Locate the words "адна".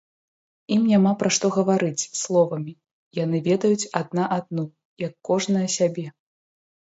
4.01-4.23